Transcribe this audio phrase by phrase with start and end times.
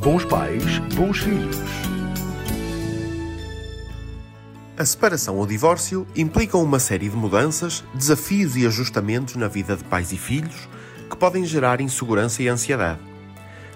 [0.00, 1.56] Bons pais, bons filhos.
[4.76, 9.82] A separação ou divórcio implicam uma série de mudanças, desafios e ajustamentos na vida de
[9.82, 10.68] pais e filhos
[11.10, 13.00] que podem gerar insegurança e ansiedade.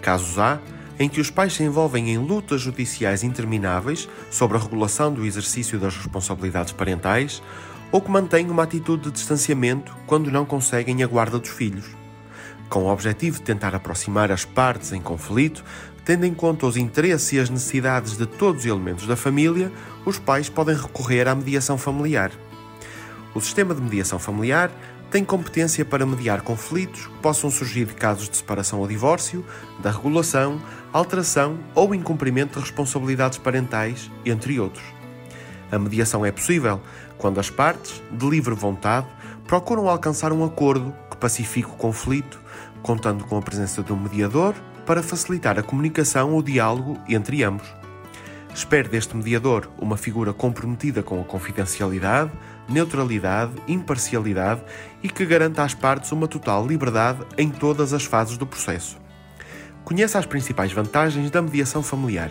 [0.00, 0.58] Casos há
[0.98, 5.78] em que os pais se envolvem em lutas judiciais intermináveis sobre a regulação do exercício
[5.78, 7.42] das responsabilidades parentais
[7.92, 11.84] ou que mantêm uma atitude de distanciamento quando não conseguem a guarda dos filhos.
[12.70, 15.62] Com o objetivo de tentar aproximar as partes em conflito,
[16.06, 19.72] tendo em conta os interesses e as necessidades de todos os elementos da família,
[20.04, 22.30] os pais podem recorrer à mediação familiar.
[23.34, 24.70] O sistema de mediação familiar
[25.10, 29.44] tem competência para mediar conflitos que possam surgir de casos de separação ou divórcio,
[29.80, 30.62] da regulação,
[30.92, 34.84] alteração ou incumprimento de responsabilidades parentais, entre outros.
[35.72, 36.80] A mediação é possível
[37.18, 39.08] quando as partes, de livre vontade,
[39.48, 42.40] procuram alcançar um acordo que pacifique o conflito,
[42.80, 44.54] contando com a presença de um mediador
[44.86, 47.66] para facilitar a comunicação ou diálogo entre ambos.
[48.54, 52.30] Espere deste mediador uma figura comprometida com a confidencialidade,
[52.66, 54.62] neutralidade, imparcialidade
[55.02, 58.96] e que garanta às partes uma total liberdade em todas as fases do processo.
[59.84, 62.30] Conheça as principais vantagens da mediação familiar.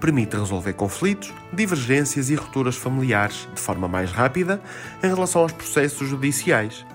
[0.00, 4.62] Permite resolver conflitos, divergências e rupturas familiares de forma mais rápida
[5.02, 6.86] em relação aos processos judiciais.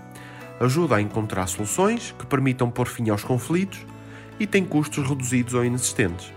[0.60, 3.91] Ajuda a encontrar soluções que permitam pôr fim aos conflitos
[4.42, 6.34] e tem custos reduzidos ou inexistentes.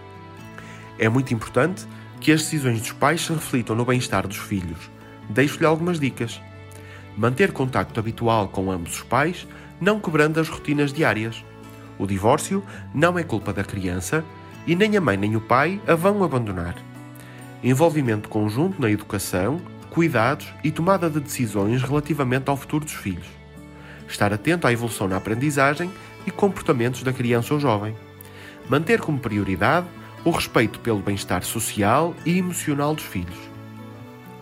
[0.98, 1.86] É muito importante
[2.20, 4.90] que as decisões dos pais se reflitam no bem-estar dos filhos.
[5.30, 6.38] Deixo-lhe algumas dicas.
[7.16, 9.48] Manter contacto habitual com ambos os pais,
[9.80, 11.42] não quebrando as rotinas diárias.
[11.98, 12.62] O divórcio
[12.94, 14.22] não é culpa da criança
[14.66, 16.74] e nem a mãe nem o pai a vão abandonar.
[17.62, 23.26] Envolvimento conjunto na educação, cuidados e tomada de decisões relativamente ao futuro dos filhos.
[24.06, 25.90] Estar atento à evolução na aprendizagem
[26.26, 27.94] e comportamentos da criança ou jovem.
[28.68, 29.86] Manter como prioridade
[30.24, 33.38] o respeito pelo bem-estar social e emocional dos filhos.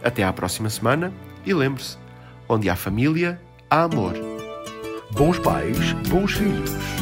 [0.03, 1.13] Até à próxima semana
[1.45, 1.97] e lembre-se:
[2.49, 4.15] onde há família, há amor.
[5.13, 7.02] Bons pais, bons filhos.